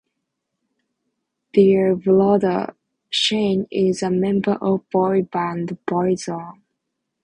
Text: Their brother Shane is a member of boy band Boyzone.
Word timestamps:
Their 1.53 1.95
brother 1.95 2.73
Shane 3.11 3.67
is 3.69 4.01
a 4.01 4.09
member 4.09 4.53
of 4.53 4.89
boy 4.89 5.21
band 5.31 5.77
Boyzone. 5.85 6.61